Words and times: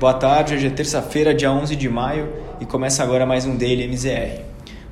Boa 0.00 0.14
tarde, 0.14 0.54
hoje 0.54 0.66
é 0.66 0.70
terça-feira, 0.70 1.34
dia 1.34 1.52
11 1.52 1.76
de 1.76 1.86
maio 1.86 2.32
e 2.58 2.64
começa 2.64 3.02
agora 3.02 3.26
mais 3.26 3.44
um 3.44 3.54
Daily 3.54 3.84
MZR. 3.84 4.40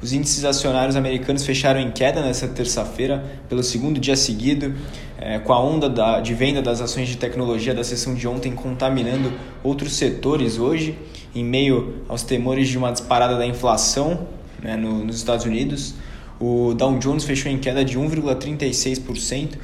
Os 0.03 0.13
índices 0.13 0.45
acionários 0.45 0.97
americanos 0.97 1.47
fecharam 1.47 1.81
em 1.81 1.91
queda 1.91 2.21
nesta 2.21 2.47
terça-feira 2.47 3.25
pelo 3.49 3.63
segundo 3.63 3.99
dia 3.99 4.15
seguido, 4.15 4.75
é, 5.17 5.39
com 5.39 5.55
a 5.55 5.65
onda 5.65 5.89
da, 5.89 6.21
de 6.21 6.35
venda 6.35 6.61
das 6.61 6.83
ações 6.83 7.09
de 7.09 7.17
tecnologia 7.17 7.73
da 7.73 7.83
sessão 7.83 8.15
de 8.15 8.29
ontem 8.29 8.53
contaminando 8.53 9.33
outros 9.65 9.95
setores 9.95 10.59
hoje, 10.59 10.99
em 11.35 11.43
meio 11.43 12.03
aos 12.07 12.23
temores 12.23 12.69
de 12.69 12.77
uma 12.77 12.93
disparada 12.93 13.39
da 13.39 13.47
inflação 13.47 14.29
né, 14.63 14.77
no, 14.77 15.07
nos 15.07 15.17
Estados 15.17 15.47
Unidos. 15.47 15.95
O 16.39 16.75
Dow 16.75 16.99
Jones 16.99 17.25
fechou 17.25 17.51
em 17.51 17.57
queda 17.57 17.83
de 17.83 17.99
1,36%, 17.99 19.55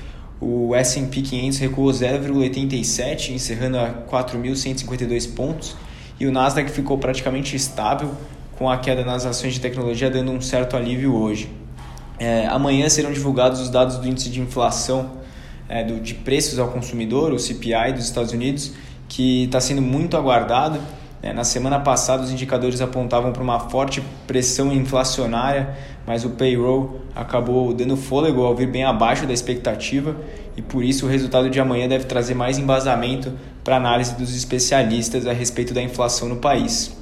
o 0.44 0.74
S&P 0.74 1.22
500 1.22 1.58
recuou 1.58 1.90
0,87, 1.90 3.30
encerrando 3.30 3.78
a 3.78 3.90
4.152 3.90 5.34
pontos, 5.34 5.74
e 6.20 6.26
o 6.26 6.32
Nasdaq 6.32 6.70
ficou 6.70 6.98
praticamente 6.98 7.56
estável, 7.56 8.10
com 8.58 8.68
a 8.68 8.76
queda 8.76 9.02
nas 9.04 9.24
ações 9.24 9.54
de 9.54 9.60
tecnologia 9.60 10.10
dando 10.10 10.30
um 10.30 10.40
certo 10.42 10.76
alívio 10.76 11.14
hoje. 11.14 11.50
É, 12.18 12.46
amanhã 12.46 12.88
serão 12.90 13.10
divulgados 13.10 13.58
os 13.58 13.70
dados 13.70 13.96
do 13.96 14.06
índice 14.06 14.28
de 14.28 14.40
inflação 14.40 15.12
é, 15.66 15.82
do, 15.82 15.98
de 15.98 16.12
preços 16.14 16.58
ao 16.58 16.68
consumidor, 16.68 17.32
o 17.32 17.38
CPI 17.38 17.94
dos 17.94 18.04
Estados 18.04 18.32
Unidos, 18.32 18.72
que 19.08 19.44
está 19.44 19.60
sendo 19.60 19.80
muito 19.80 20.14
aguardado. 20.14 20.78
É, 21.22 21.32
na 21.32 21.42
semana 21.42 21.80
passada, 21.80 22.22
os 22.22 22.30
indicadores 22.30 22.82
apontavam 22.82 23.32
para 23.32 23.42
uma 23.42 23.58
forte 23.58 24.02
pressão 24.26 24.70
inflacionária, 24.70 25.74
mas 26.06 26.24
o 26.24 26.30
payroll 26.30 27.00
acabou 27.14 27.72
dando 27.72 27.96
fôlego 27.96 28.42
ao 28.42 28.54
vir 28.54 28.68
bem 28.68 28.84
abaixo 28.84 29.26
da 29.26 29.32
expectativa 29.32 30.16
e 30.56 30.62
por 30.62 30.84
isso 30.84 31.06
o 31.06 31.08
resultado 31.08 31.48
de 31.48 31.58
amanhã 31.58 31.88
deve 31.88 32.04
trazer 32.04 32.34
mais 32.34 32.58
embasamento 32.58 33.32
para 33.62 33.76
análise 33.76 34.14
dos 34.14 34.36
especialistas 34.36 35.26
a 35.26 35.32
respeito 35.32 35.72
da 35.72 35.82
inflação 35.82 36.28
no 36.28 36.36
país. 36.36 36.94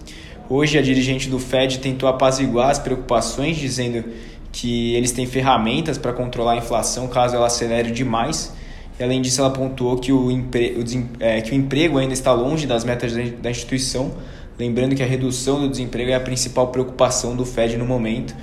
Hoje, 0.48 0.78
a 0.78 0.82
dirigente 0.82 1.28
do 1.28 1.38
Fed 1.38 1.78
tentou 1.78 2.08
apaziguar 2.08 2.70
as 2.70 2.78
preocupações, 2.78 3.56
dizendo 3.56 4.04
que 4.52 4.94
eles 4.94 5.10
têm 5.12 5.26
ferramentas 5.26 5.96
para 5.96 6.12
controlar 6.12 6.52
a 6.52 6.56
inflação 6.56 7.08
caso 7.08 7.34
ela 7.34 7.46
acelere 7.46 7.90
demais 7.90 8.52
e, 8.98 9.02
além 9.02 9.22
disso, 9.22 9.40
ela 9.40 9.50
pontuou 9.50 9.96
que 9.96 10.12
o, 10.12 10.30
empre... 10.30 10.76
é, 11.18 11.40
que 11.40 11.52
o 11.52 11.54
emprego 11.54 11.98
ainda 11.98 12.12
está 12.12 12.32
longe 12.32 12.66
das 12.66 12.84
metas 12.84 13.12
da 13.12 13.50
instituição, 13.50 14.12
lembrando 14.58 14.94
que 14.94 15.02
a 15.02 15.06
redução 15.06 15.60
do 15.60 15.68
desemprego 15.68 16.10
é 16.10 16.14
a 16.14 16.20
principal 16.20 16.68
preocupação 16.68 17.34
do 17.34 17.46
Fed 17.46 17.76
no 17.76 17.86
momento. 17.86 18.34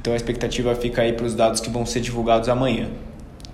Então 0.00 0.12
a 0.12 0.16
expectativa 0.16 0.74
fica 0.74 1.02
aí 1.02 1.12
para 1.12 1.26
os 1.26 1.34
dados 1.34 1.60
que 1.60 1.70
vão 1.70 1.84
ser 1.84 2.00
divulgados 2.00 2.48
amanhã. 2.48 2.88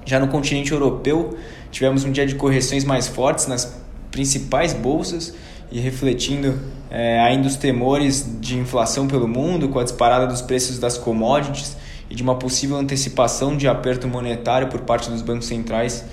Já 0.05 0.21
no 0.21 0.29
continente 0.29 0.73
europeu, 0.73 1.37
tivemos 1.71 2.05
um 2.05 2.13
dia 2.13 2.27
de 2.27 2.35
correções 2.35 2.85
mais 2.85 3.09
fortes 3.09 3.47
nas 3.47 3.83
principais 4.11 4.75
bolsas 4.75 5.35
e 5.73 5.81
refletindo 5.81 6.61
é, 6.91 7.19
ainda 7.21 7.49
os 7.49 7.57
temores 7.57 8.39
de 8.41 8.57
inflação 8.59 9.09
pelo 9.09 9.27
mundo, 9.27 9.69
com 9.69 9.79
a 9.79 9.83
disparada 9.85 10.27
dos 10.27 10.43
preços 10.43 10.79
das 10.79 10.99
commodities 10.99 11.77
e 12.09 12.15
de 12.15 12.23
uma 12.23 12.37
possível 12.37 12.77
antecipação 12.77 13.57
de 13.57 13.67
aperto 13.67 14.07
monetário 14.07 14.69
por 14.69 14.81
parte 14.83 15.11
dos 15.11 15.23
bancos 15.23 15.47
centrais 15.47 16.05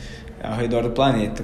ao 0.42 0.56
redor 0.56 0.84
do 0.84 0.92
planeta. 0.92 1.44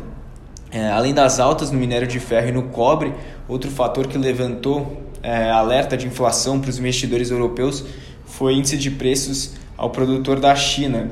É, 0.72 0.90
além 0.90 1.14
das 1.14 1.40
altas 1.40 1.70
no 1.70 1.78
minério 1.80 2.08
de 2.08 2.20
ferro 2.20 2.50
e 2.50 2.52
no 2.52 2.64
cobre, 2.64 3.14
outro 3.48 3.70
fator 3.70 4.08
que 4.08 4.18
levantou 4.18 5.04
é, 5.22 5.50
alerta 5.50 5.96
de 5.96 6.08
inflação 6.08 6.60
para 6.60 6.70
os 6.70 6.80
investidores 6.80 7.30
europeus 7.30 7.86
foi 8.28 8.54
o 8.54 8.56
índice 8.56 8.78
de 8.78 8.92
preços 8.92 9.56
ao 9.76 9.90
produtor 9.90 10.40
da 10.40 10.56
China. 10.56 11.10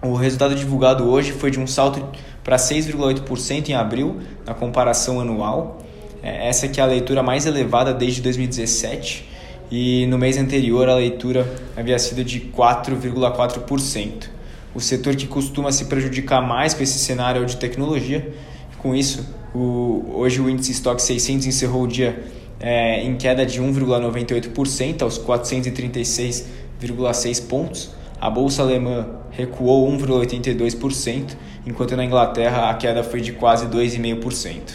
O 0.00 0.14
resultado 0.14 0.54
divulgado 0.54 1.10
hoje 1.10 1.32
foi 1.32 1.50
de 1.50 1.58
um 1.58 1.66
salto 1.66 2.02
para 2.44 2.56
6,8% 2.56 3.68
em 3.68 3.74
abril, 3.74 4.20
na 4.46 4.54
comparação 4.54 5.20
anual. 5.20 5.82
É, 6.22 6.48
essa 6.48 6.66
aqui 6.66 6.80
é 6.80 6.84
a 6.84 6.86
leitura 6.86 7.22
mais 7.22 7.46
elevada 7.46 7.92
desde 7.92 8.22
2017 8.22 9.28
e 9.70 10.06
no 10.06 10.16
mês 10.16 10.36
anterior 10.36 10.88
a 10.88 10.94
leitura 10.94 11.52
havia 11.76 11.98
sido 11.98 12.22
de 12.22 12.40
4,4% 12.40 14.40
o 14.74 14.80
setor 14.80 15.16
que 15.16 15.26
costuma 15.26 15.72
se 15.72 15.86
prejudicar 15.86 16.40
mais 16.40 16.74
com 16.74 16.82
esse 16.82 16.98
cenário 16.98 17.44
de 17.44 17.56
tecnologia. 17.56 18.32
Com 18.78 18.94
isso, 18.94 19.26
o, 19.54 20.04
hoje 20.14 20.40
o 20.40 20.48
índice 20.48 20.72
Stock 20.72 21.02
600 21.02 21.46
encerrou 21.46 21.82
o 21.82 21.88
dia 21.88 22.22
é, 22.60 23.02
em 23.02 23.16
queda 23.16 23.44
de 23.46 23.60
1,98% 23.60 25.02
aos 25.02 25.18
436,6 25.18 27.48
pontos. 27.48 27.90
A 28.20 28.28
bolsa 28.28 28.60
alemã 28.62 29.06
recuou 29.30 29.90
1,82%, 29.90 31.36
enquanto 31.66 31.96
na 31.96 32.04
Inglaterra 32.04 32.68
a 32.68 32.74
queda 32.74 33.02
foi 33.02 33.22
de 33.22 33.32
quase 33.32 33.66
2,5%. 33.66 34.74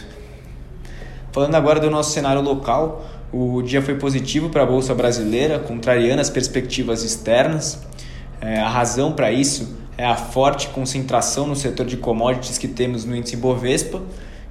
Falando 1.31 1.55
agora 1.55 1.79
do 1.79 1.91
nosso 1.91 2.11
cenário 2.11 2.41
local, 2.41 3.05
o 3.31 3.61
dia 3.61 3.81
foi 3.81 3.95
positivo 3.95 4.49
para 4.49 4.63
a 4.63 4.65
bolsa 4.65 4.93
brasileira, 4.95 5.59
contrariando 5.59 6.21
as 6.21 6.29
perspectivas 6.29 7.03
externas. 7.03 7.83
É, 8.41 8.59
a 8.59 8.69
razão 8.69 9.11
para 9.11 9.31
isso 9.31 9.77
é 9.97 10.05
a 10.05 10.15
forte 10.15 10.69
concentração 10.69 11.45
no 11.45 11.55
setor 11.55 11.85
de 11.85 11.97
commodities 11.97 12.57
que 12.57 12.67
temos 12.67 13.05
no 13.05 13.15
índice 13.15 13.35
Bovespa, 13.35 14.01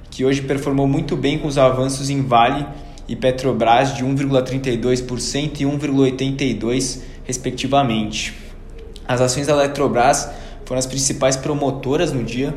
que 0.09 0.23
hoje 0.23 0.43
performou 0.43 0.87
muito 0.87 1.15
bem 1.15 1.39
com 1.39 1.47
os 1.47 1.57
avanços 1.57 2.09
em 2.09 2.21
Vale 2.21 2.65
e 3.07 3.15
Petrobras 3.15 3.95
de 3.95 4.03
1,32% 4.03 5.61
e 5.61 5.63
1,82%, 5.65 7.01
respectivamente. 7.23 8.33
As 9.07 9.21
ações 9.21 9.47
da 9.47 9.53
Eletrobras 9.53 10.29
foram 10.65 10.79
as 10.79 10.85
principais 10.85 11.35
promotoras 11.35 12.11
no 12.11 12.23
dia. 12.23 12.53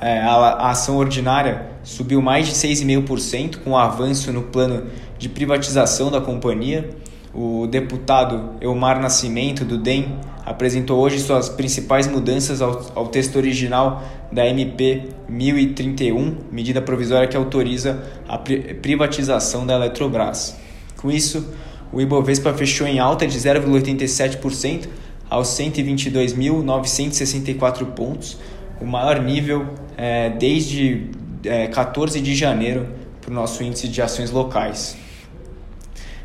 É, 0.00 0.20
a 0.20 0.70
ação 0.70 0.96
ordinária 0.96 1.70
subiu 1.82 2.20
mais 2.20 2.46
de 2.46 2.52
6,5% 2.52 3.62
com 3.64 3.70
o 3.70 3.76
avanço 3.76 4.30
no 4.30 4.42
plano 4.42 4.86
de 5.18 5.28
privatização 5.28 6.10
da 6.10 6.20
companhia. 6.20 6.90
O 7.38 7.66
deputado 7.66 8.52
Elmar 8.62 8.98
Nascimento, 8.98 9.62
do 9.62 9.76
DEM, 9.76 10.20
apresentou 10.42 10.98
hoje 10.98 11.20
suas 11.20 11.50
principais 11.50 12.06
mudanças 12.06 12.62
ao, 12.62 12.90
ao, 12.94 13.08
texto 13.08 13.36
original 13.36 14.02
da 14.32 14.46
MP 14.46 15.10
1031, 15.28 16.34
medida 16.50 16.80
provisória 16.80 17.28
que 17.28 17.36
autoriza 17.36 18.02
a 18.26 18.38
privatização 18.38 19.66
da 19.66 19.74
Eletrobras. 19.74 20.56
Com 20.96 21.10
isso, 21.10 21.52
o 21.92 22.00
Ibovespa 22.00 22.54
fechou 22.54 22.86
em 22.86 22.98
alta 22.98 23.26
de 23.26 23.38
0,87% 23.38 24.86
aos 25.28 25.48
122.964 25.48 27.84
pontos, 27.84 28.38
o 28.80 28.86
maior 28.86 29.22
nível 29.22 29.66
é, 29.94 30.30
desde 30.30 31.10
é, 31.44 31.66
14 31.66 32.18
de 32.18 32.34
janeiro 32.34 32.86
para 33.20 33.30
o 33.30 33.34
nosso 33.34 33.62
índice 33.62 33.88
de 33.88 34.00
ações 34.00 34.30
locais. 34.30 35.04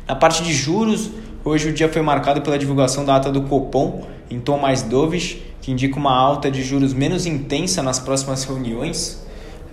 Na 0.06 0.16
parte 0.16 0.42
de 0.42 0.52
juros, 0.52 1.10
hoje 1.44 1.68
o 1.68 1.72
dia 1.72 1.88
foi 1.88 2.02
marcado 2.02 2.42
pela 2.42 2.58
divulgação 2.58 3.04
da 3.04 3.16
ata 3.16 3.30
do 3.30 3.42
Copom 3.42 4.04
em 4.30 4.40
tom 4.40 4.58
mais 4.58 4.82
dovish, 4.82 5.38
que 5.60 5.70
indica 5.70 5.96
uma 5.96 6.12
alta 6.12 6.50
de 6.50 6.62
juros 6.62 6.92
menos 6.92 7.24
intensa 7.24 7.82
nas 7.82 7.98
próximas 7.98 8.44
reuniões. 8.44 9.24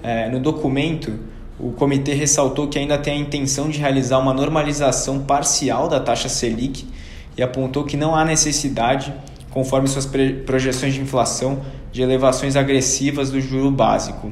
É, 0.04 0.30
no 0.30 0.40
documento, 0.40 1.20
o 1.60 1.72
comitê 1.72 2.14
ressaltou 2.14 2.68
que 2.68 2.78
ainda 2.78 2.98
tem 2.98 3.14
a 3.14 3.18
intenção 3.18 3.70
de 3.70 3.80
realizar 3.80 4.20
uma 4.20 4.34
normalização 4.34 5.20
parcial 5.20 5.88
da 5.88 6.00
taxa 6.00 6.30
Selic 6.30 6.88
e 7.36 7.42
apontou 7.42 7.84
que 7.84 7.98
não 7.98 8.16
há 8.16 8.24
necessidade, 8.24 9.14
conforme 9.50 9.88
suas 9.88 10.08
projeções 10.46 10.94
de 10.94 11.02
inflação, 11.02 11.62
de 11.92 12.02
elevações 12.02 12.56
agressivas 12.56 13.32
do 13.32 13.42
juro 13.42 13.72
básico. 13.72 14.32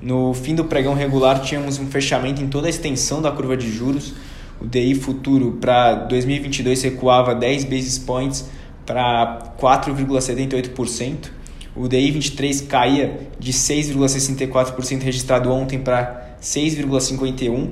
No 0.00 0.32
fim 0.34 0.54
do 0.54 0.64
pregão 0.64 0.94
regular, 0.94 1.40
tínhamos 1.42 1.78
um 1.78 1.86
fechamento 1.86 2.40
em 2.40 2.48
toda 2.48 2.68
a 2.68 2.70
extensão 2.70 3.20
da 3.20 3.30
curva 3.30 3.56
de 3.56 3.70
juros 3.70 4.14
o 4.62 4.66
DI 4.66 4.94
futuro 4.94 5.58
para 5.60 5.94
2022 5.94 6.82
recuava 6.82 7.34
10 7.34 7.64
basis 7.64 7.98
points 7.98 8.48
para 8.86 9.54
4,78%. 9.60 11.30
O 11.74 11.88
DI 11.88 12.12
23 12.12 12.60
caía 12.60 13.28
de 13.40 13.52
6,64% 13.52 15.02
registrado 15.02 15.50
ontem 15.50 15.80
para 15.80 16.36
6,51%. 16.40 17.70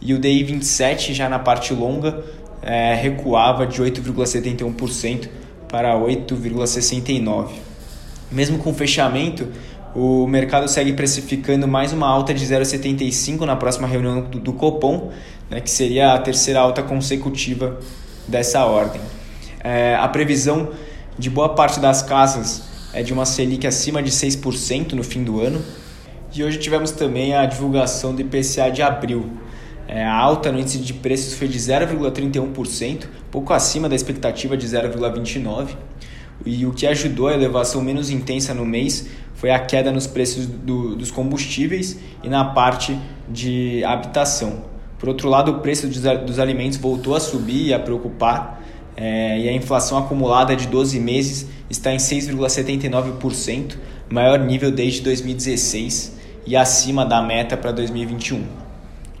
E 0.00 0.14
o 0.14 0.18
DI 0.20 0.44
27, 0.44 1.12
já 1.12 1.28
na 1.28 1.40
parte 1.40 1.74
longa, 1.74 2.24
é, 2.62 2.94
recuava 2.94 3.66
de 3.66 3.82
8,71% 3.82 5.28
para 5.68 5.98
8,69%. 5.98 7.48
Mesmo 8.30 8.58
com 8.58 8.70
o 8.70 8.74
fechamento, 8.74 9.48
o 9.94 10.26
mercado 10.26 10.68
segue 10.68 10.92
precificando 10.92 11.66
mais 11.66 11.92
uma 11.92 12.06
alta 12.06 12.34
de 12.34 12.44
0,75 12.44 13.40
na 13.40 13.56
próxima 13.56 13.86
reunião 13.86 14.22
do, 14.22 14.38
do 14.38 14.52
Copom, 14.52 15.10
né, 15.50 15.60
que 15.60 15.70
seria 15.70 16.12
a 16.12 16.18
terceira 16.18 16.60
alta 16.60 16.82
consecutiva 16.82 17.78
dessa 18.26 18.64
ordem. 18.64 19.00
É, 19.62 19.96
a 19.96 20.06
previsão 20.08 20.70
de 21.18 21.28
boa 21.28 21.48
parte 21.50 21.80
das 21.80 22.02
casas 22.02 22.62
é 22.92 23.02
de 23.02 23.12
uma 23.12 23.24
Selic 23.24 23.66
acima 23.66 24.02
de 24.02 24.10
6% 24.10 24.92
no 24.92 25.02
fim 25.02 25.24
do 25.24 25.40
ano. 25.40 25.62
E 26.34 26.44
hoje 26.44 26.58
tivemos 26.58 26.90
também 26.90 27.34
a 27.34 27.46
divulgação 27.46 28.14
do 28.14 28.20
IPCA 28.20 28.70
de 28.70 28.82
abril. 28.82 29.30
É, 29.86 30.04
a 30.04 30.14
alta 30.14 30.52
no 30.52 30.60
índice 30.60 30.78
de 30.78 30.92
preços 30.92 31.34
foi 31.34 31.48
de 31.48 31.58
0,31%, 31.58 33.06
pouco 33.30 33.54
acima 33.54 33.88
da 33.88 33.96
expectativa 33.96 34.56
de 34.56 34.66
0,29%. 34.66 35.68
E 36.46 36.64
o 36.66 36.72
que 36.72 36.86
ajudou 36.86 37.28
a 37.28 37.34
elevação 37.34 37.82
menos 37.82 38.10
intensa 38.10 38.54
no 38.54 38.64
mês 38.64 39.08
foi 39.38 39.52
a 39.52 39.58
queda 39.58 39.92
nos 39.92 40.06
preços 40.06 40.46
do, 40.46 40.96
dos 40.96 41.12
combustíveis 41.12 41.96
e 42.24 42.28
na 42.28 42.44
parte 42.44 42.98
de 43.28 43.84
habitação. 43.84 44.64
Por 44.98 45.08
outro 45.08 45.28
lado, 45.28 45.52
o 45.52 45.58
preço 45.60 45.86
dos 45.86 46.38
alimentos 46.40 46.76
voltou 46.76 47.14
a 47.14 47.20
subir 47.20 47.68
e 47.68 47.72
a 47.72 47.78
preocupar, 47.78 48.60
é, 48.96 49.38
e 49.38 49.48
a 49.48 49.52
inflação 49.52 49.96
acumulada 49.96 50.56
de 50.56 50.66
12 50.66 50.98
meses 50.98 51.46
está 51.70 51.92
em 51.92 51.98
6,79%, 51.98 53.76
maior 54.10 54.40
nível 54.40 54.72
desde 54.72 55.02
2016 55.02 56.18
e 56.44 56.56
acima 56.56 57.06
da 57.06 57.22
meta 57.22 57.56
para 57.56 57.70
2021. 57.70 58.44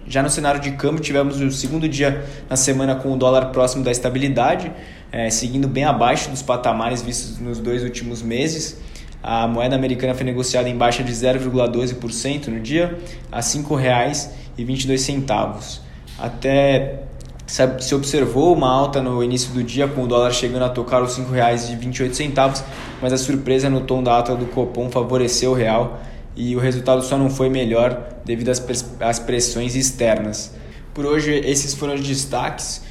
Já 0.08 0.20
no 0.20 0.30
cenário 0.30 0.60
de 0.60 0.72
câmbio, 0.72 1.00
tivemos 1.00 1.40
o 1.40 1.52
segundo 1.52 1.88
dia 1.88 2.24
na 2.50 2.56
semana 2.56 2.96
com 2.96 3.12
o 3.12 3.16
dólar 3.16 3.52
próximo 3.52 3.84
da 3.84 3.92
estabilidade, 3.92 4.72
é, 5.12 5.30
seguindo 5.30 5.68
bem 5.68 5.84
abaixo 5.84 6.28
dos 6.28 6.42
patamares 6.42 7.02
vistos 7.02 7.38
nos 7.38 7.60
dois 7.60 7.84
últimos 7.84 8.20
meses. 8.20 8.80
A 9.22 9.46
moeda 9.48 9.74
americana 9.74 10.14
foi 10.14 10.24
negociada 10.24 10.68
em 10.68 10.76
baixa 10.76 11.02
de 11.02 11.10
0,12% 11.12 12.48
no 12.48 12.60
dia, 12.60 12.98
a 13.30 13.36
R$ 13.36 13.42
5,22. 13.42 15.80
Até 16.18 17.04
se 17.46 17.94
observou 17.94 18.52
uma 18.54 18.70
alta 18.70 19.00
no 19.00 19.24
início 19.24 19.54
do 19.54 19.62
dia, 19.62 19.88
com 19.88 20.02
o 20.02 20.06
dólar 20.06 20.32
chegando 20.32 20.64
a 20.64 20.68
tocar 20.68 21.02
os 21.02 21.16
R$ 21.16 21.24
5,28, 21.24 22.62
mas 23.00 23.10
a 23.12 23.16
surpresa 23.16 23.70
no 23.70 23.80
tom 23.80 24.02
da 24.02 24.12
alta 24.12 24.36
do 24.36 24.44
Copom 24.46 24.90
favoreceu 24.90 25.52
o 25.52 25.54
real 25.54 25.98
e 26.36 26.54
o 26.54 26.60
resultado 26.60 27.02
só 27.02 27.16
não 27.16 27.30
foi 27.30 27.48
melhor 27.48 28.18
devido 28.24 28.50
às 28.50 29.18
pressões 29.18 29.74
externas. 29.74 30.54
Por 30.92 31.06
hoje, 31.06 31.32
esses 31.32 31.72
foram 31.74 31.94
os 31.94 32.06
destaques 32.06 32.82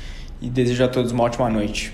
e 0.42 0.50
desejo 0.50 0.84
a 0.84 0.88
todos 0.88 1.12
uma 1.12 1.24
ótima 1.24 1.48
noite. 1.50 1.94